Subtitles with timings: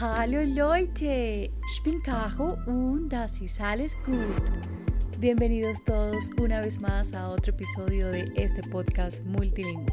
[0.00, 2.02] Hallo Leute, ich bin
[2.66, 4.42] und das ist alles gut.
[5.20, 9.92] Bienvenidos todos una vez más a otro episodio de este podcast multilingüe.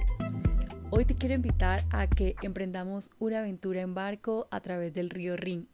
[0.90, 5.38] Hoy te quiero invitar a que emprendamos una aventura en barco a través del río
[5.38, 5.68] Rin,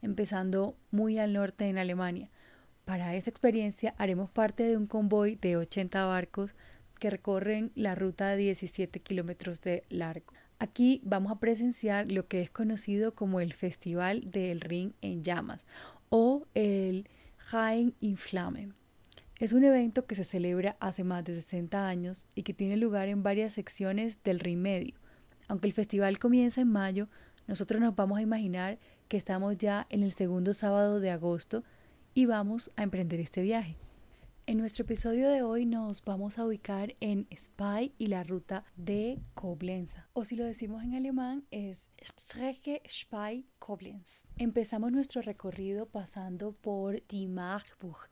[0.00, 2.30] empezando muy al norte en Alemania.
[2.84, 6.54] Para esa experiencia haremos parte de un convoy de 80 barcos
[7.00, 10.35] que recorren la ruta de 17 kilómetros de largo.
[10.58, 15.66] Aquí vamos a presenciar lo que es conocido como el Festival del Ring en Llamas
[16.08, 18.72] o el Jain in Flamme.
[19.38, 23.08] Es un evento que se celebra hace más de 60 años y que tiene lugar
[23.08, 24.94] en varias secciones del Rin Medio.
[25.46, 27.08] Aunque el festival comienza en mayo,
[27.46, 28.78] nosotros nos vamos a imaginar
[29.08, 31.64] que estamos ya en el segundo sábado de agosto
[32.14, 33.76] y vamos a emprender este viaje.
[34.48, 39.18] En nuestro episodio de hoy nos vamos a ubicar en Spy y la ruta de
[39.34, 39.94] Koblenz.
[40.12, 44.22] O si lo decimos en alemán es Strecke Spy Koblenz.
[44.36, 47.28] Empezamos nuestro recorrido pasando por Die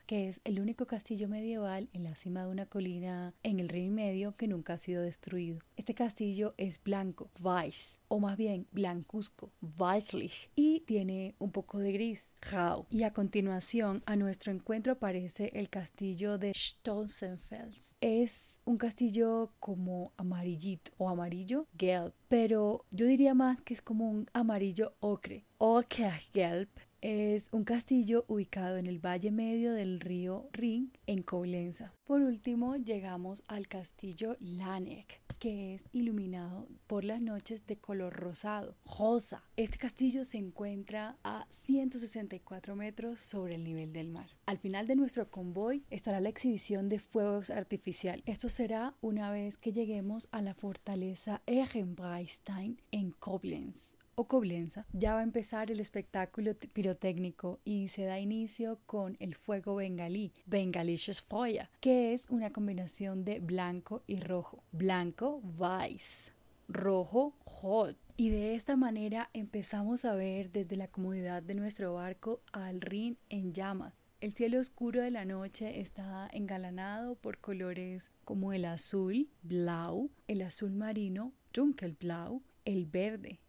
[0.08, 3.92] que es el único castillo medieval en la cima de una colina en el Río
[3.92, 5.60] Medio que nunca ha sido destruido.
[5.76, 11.92] Este castillo es blanco, weiß, o más bien blancuzco, weißlich, y tiene un poco de
[11.92, 12.86] gris, grau.
[12.90, 17.96] Y a continuación, a nuestro encuentro aparece el castillo de Stolzenfels.
[18.00, 24.08] Es un castillo como amarillito o amarillo, gelb, pero yo diría más que es como
[24.08, 25.44] un amarillo ocre.
[25.58, 26.68] Ockergelb
[27.00, 31.92] es un castillo ubicado en el valle medio del río Rin en Koblenza.
[32.06, 38.78] Por último, llegamos al castillo Lanek, que es iluminado por las noches de color rosado,
[38.86, 39.44] rosa.
[39.58, 44.30] Este castillo se encuentra a 164 metros sobre el nivel del mar.
[44.46, 48.24] Al final de nuestro convoy estará la exhibición de fuegos artificiales.
[48.24, 55.14] Esto será una vez que lleguemos a la fortaleza Ehrenbreitstein en Koblenz o Coblenza, ya
[55.14, 61.22] va a empezar el espectáculo pirotécnico y se da inicio con el fuego bengalí, Bengalisches
[61.22, 64.62] Feuer, que es una combinación de blanco y rojo.
[64.72, 66.32] Blanco, Weiß,
[66.68, 67.96] rojo, Hot.
[68.16, 73.18] Y de esta manera empezamos a ver desde la comodidad de nuestro barco al Rin
[73.28, 73.94] en llamas.
[74.20, 80.40] El cielo oscuro de la noche está engalanado por colores como el azul, blau, el
[80.40, 83.40] azul marino, dunkelblau, el verde,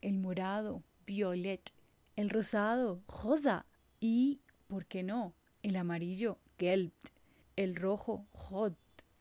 [0.00, 1.72] el morado, violet,
[2.16, 3.66] el rosado, rosa
[4.00, 6.92] y, ¿por qué no?, el amarillo, gelb,
[7.56, 8.76] el rojo, hot,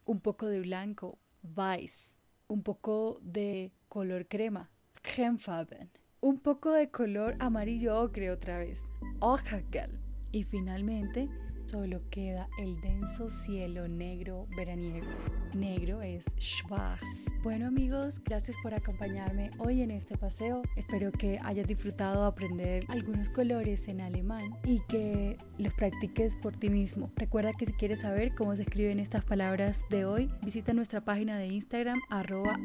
[0.05, 4.69] un poco de blanco, weiß, un poco de color crema,
[5.01, 5.89] cremfarben,
[6.21, 8.83] un poco de color amarillo ocre otra vez,
[9.19, 9.99] ockergelb
[10.31, 11.29] y finalmente
[11.65, 15.07] solo queda el denso cielo negro veraniego.
[15.53, 17.31] Negro es schwarz.
[17.43, 20.63] Bueno amigos, gracias por acompañarme hoy en este paseo.
[20.75, 26.69] Espero que hayas disfrutado aprender algunos colores en alemán y que los practiques por ti
[26.69, 27.11] mismo.
[27.15, 31.37] Recuerda que si quieres saber cómo se escriben estas palabras de hoy, visita nuestra página
[31.37, 32.57] de Instagram arroba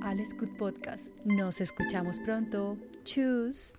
[0.58, 1.08] Podcast.
[1.24, 2.76] Nos escuchamos pronto.
[3.04, 3.74] Tschüss.